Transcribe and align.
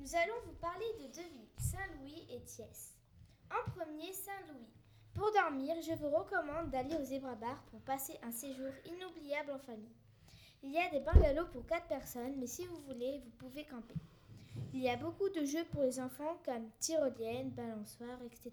Nous 0.00 0.14
allons 0.14 0.40
vous 0.46 0.54
parler 0.60 0.86
de 1.00 1.12
deux 1.12 1.28
villes, 1.28 1.48
Saint-Louis 1.58 2.24
et 2.30 2.40
Thiès. 2.42 2.94
En 3.50 3.68
premier, 3.72 4.12
Saint-Louis. 4.12 4.68
Pour 5.12 5.32
dormir, 5.32 5.74
je 5.82 5.92
vous 5.94 6.08
recommande 6.08 6.70
d'aller 6.70 6.94
au 6.94 7.04
Zebra 7.04 7.34
Bar 7.34 7.60
pour 7.64 7.80
passer 7.80 8.16
un 8.22 8.30
séjour 8.30 8.70
inoubliable 8.86 9.50
en 9.50 9.58
famille. 9.58 9.96
Il 10.62 10.70
y 10.70 10.78
a 10.78 10.88
des 10.90 11.00
bungalows 11.00 11.48
pour 11.52 11.66
4 11.66 11.88
personnes, 11.88 12.36
mais 12.38 12.46
si 12.46 12.64
vous 12.66 12.80
voulez, 12.82 13.18
vous 13.24 13.30
pouvez 13.38 13.64
camper. 13.64 13.96
Il 14.72 14.80
y 14.80 14.88
a 14.88 14.96
beaucoup 14.96 15.28
de 15.30 15.44
jeux 15.44 15.64
pour 15.72 15.82
les 15.82 15.98
enfants 15.98 16.38
comme 16.44 16.70
tyrolienne, 16.78 17.50
balançoire, 17.50 18.22
etc. 18.22 18.52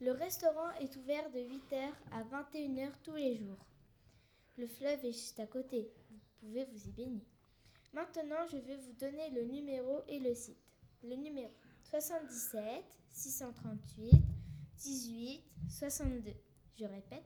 Le 0.00 0.12
restaurant 0.12 0.70
est 0.80 0.94
ouvert 0.96 1.28
de 1.32 1.40
8h 1.40 1.90
à 2.12 2.22
21h 2.22 2.92
tous 3.02 3.16
les 3.16 3.34
jours. 3.34 3.66
Le 4.56 4.68
fleuve 4.68 5.04
est 5.04 5.12
juste 5.12 5.40
à 5.40 5.46
côté, 5.46 5.92
vous 6.10 6.20
pouvez 6.40 6.64
vous 6.66 6.86
y 6.86 6.92
baigner. 6.92 7.26
Maintenant, 7.98 8.46
je 8.48 8.56
vais 8.58 8.76
vous 8.76 8.92
donner 9.00 9.30
le 9.30 9.42
numéro 9.42 10.04
et 10.06 10.20
le 10.20 10.32
site. 10.32 10.56
Le 11.02 11.16
numéro 11.16 11.50
77 11.82 12.62
638 13.10 14.12
18 14.78 15.42
62. 15.68 16.30
Je 16.78 16.84
répète 16.84 17.24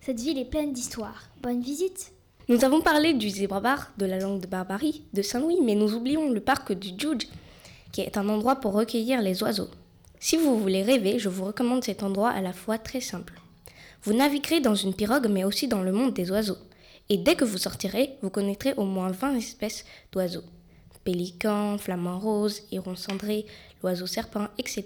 Cette 0.00 0.20
ville 0.20 0.38
est 0.38 0.50
pleine 0.50 0.72
d'histoires. 0.72 1.28
Bonne 1.40 1.60
visite 1.60 2.12
Nous 2.48 2.64
avons 2.64 2.80
parlé 2.80 3.14
du 3.14 3.30
Zebra 3.30 3.60
Bar, 3.60 3.92
de 3.98 4.06
la 4.06 4.18
langue 4.18 4.40
de 4.40 4.46
barbarie, 4.46 5.04
de 5.12 5.22
Saint-Louis, 5.22 5.58
mais 5.62 5.74
nous 5.74 5.94
oublions 5.94 6.30
le 6.30 6.40
parc 6.40 6.72
du 6.72 6.90
Djoudj, 6.98 7.26
qui 7.92 8.00
est 8.00 8.16
un 8.16 8.28
endroit 8.28 8.56
pour 8.56 8.72
recueillir 8.72 9.22
les 9.22 9.42
oiseaux. 9.42 9.70
Si 10.18 10.36
vous 10.36 10.58
voulez 10.58 10.82
rêver, 10.82 11.18
je 11.18 11.28
vous 11.28 11.44
recommande 11.44 11.84
cet 11.84 12.02
endroit 12.02 12.30
à 12.30 12.42
la 12.42 12.52
fois 12.52 12.78
très 12.78 13.00
simple. 13.00 13.40
Vous 14.02 14.12
naviguerez 14.12 14.60
dans 14.60 14.74
une 14.74 14.94
pirogue, 14.94 15.28
mais 15.30 15.44
aussi 15.44 15.68
dans 15.68 15.82
le 15.82 15.92
monde 15.92 16.14
des 16.14 16.30
oiseaux. 16.30 16.58
Et 17.08 17.18
dès 17.18 17.34
que 17.34 17.44
vous 17.44 17.58
sortirez, 17.58 18.16
vous 18.22 18.30
connaîtrez 18.30 18.74
au 18.74 18.84
moins 18.84 19.10
20 19.10 19.36
espèces 19.36 19.84
d'oiseaux. 20.12 20.44
Pélicans, 21.04 21.78
flamants 21.78 22.18
roses, 22.18 22.62
hérons 22.70 22.96
cendrés, 22.96 23.46
l'oiseau 23.82 24.06
serpent, 24.06 24.48
etc. 24.58 24.84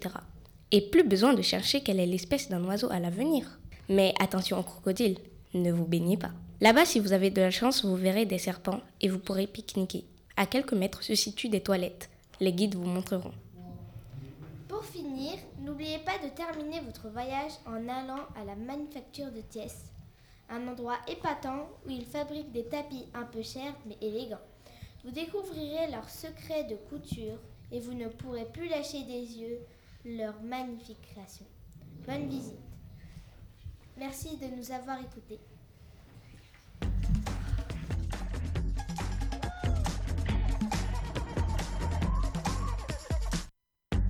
Et 0.71 0.81
plus 0.81 1.05
besoin 1.05 1.35
de 1.35 1.43
chercher 1.43 1.83
quelle 1.83 2.01
est 2.01 2.07
l'espèce 2.07 2.49
d'un 2.49 2.65
oiseau 2.65 2.91
à 2.91 2.99
l'avenir. 2.99 3.59
Mais 3.89 4.15
attention 4.21 4.59
aux 4.59 4.63
crocodiles, 4.63 5.19
ne 5.53 5.71
vous 5.71 5.85
baignez 5.85 6.17
pas. 6.17 6.31
Là-bas, 6.61 6.85
si 6.85 6.99
vous 6.99 7.13
avez 7.13 7.31
de 7.31 7.41
la 7.41 7.51
chance, 7.51 7.85
vous 7.85 7.97
verrez 7.97 8.25
des 8.25 8.39
serpents 8.39 8.81
et 9.01 9.09
vous 9.09 9.19
pourrez 9.19 9.47
pique-niquer. 9.47 10.05
À 10.37 10.47
quelques 10.47 10.73
mètres 10.73 11.03
se 11.03 11.15
situent 11.15 11.49
des 11.49 11.61
toilettes. 11.61 12.09
Les 12.41 12.53
guides 12.53 12.75
vous 12.75 12.87
montreront. 12.87 13.35
Pour 14.69 14.85
finir, 14.85 15.35
n'oubliez 15.61 15.99
pas 15.99 16.19
de 16.19 16.29
terminer 16.35 16.81
votre 16.81 17.09
voyage 17.09 17.53
en 17.67 17.89
allant 17.89 18.27
à 18.37 18.45
la 18.45 18.57
manufacture 18.57 19.31
de 19.31 19.41
Thiès 19.41 19.95
un 20.49 20.69
endroit 20.69 20.99
épatant 21.09 21.69
où 21.87 21.91
ils 21.91 22.05
fabriquent 22.05 22.53
des 22.53 22.67
tapis 22.67 23.07
un 23.15 23.25
peu 23.25 23.43
chers 23.43 23.75
mais 23.87 23.97
élégants. 24.01 24.41
Vous 25.05 25.11
découvrirez 25.11 25.91
leurs 25.91 26.09
secrets 26.09 26.65
de 26.65 26.77
couture 26.77 27.39
et 27.73 27.81
vous 27.81 27.95
ne 27.95 28.09
pourrez 28.09 28.47
plus 28.47 28.69
lâcher 28.69 29.03
des 29.05 29.39
yeux 29.39 29.59
leur 30.05 30.41
magnifique 30.43 31.01
création. 31.03 31.47
Bonne 32.07 32.29
visite. 32.29 32.59
Merci 33.97 34.37
de 34.37 34.47
nous 34.57 34.71
avoir 34.71 35.01
écoutés. 35.01 35.41